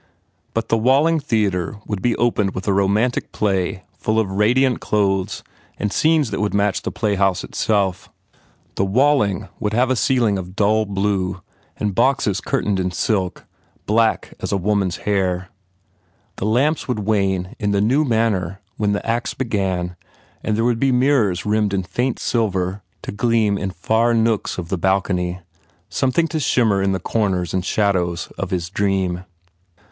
[0.55, 5.43] But the Walling Theatre would be opened with a romantic play full of radiant clothes
[5.77, 8.09] and scenes that would match the playhouse itself.
[8.77, 11.41] The Walling would have a ceiling of dull 33 THE FAIR REWARDS blue
[11.77, 13.45] and boxes curtained in silk,
[13.85, 15.49] black as a woman s hair.
[16.37, 19.95] The lamps should wane in the new manner when the acts began
[20.43, 24.69] and there would be mirrors rimmed in faint silver to gleam in far nooks of
[24.69, 25.41] the balcony
[25.89, 29.25] something to shimmer in corners and shadows of his dream.